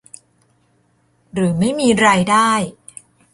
[1.33, 2.51] หรือไม่มีรายได้